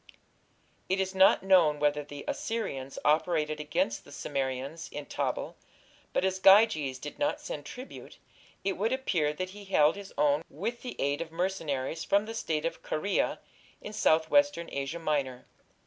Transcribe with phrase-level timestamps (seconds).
[0.89, 5.55] It is not known whether the Assyrians operated against the Cimmerians in Tabal,
[6.11, 8.17] but, as Gyges did not send tribute,
[8.63, 12.33] it would appear that he held his own with the aid of mercenaries from the
[12.33, 13.37] State of Caria
[13.79, 15.45] in southwestern Asia Minor.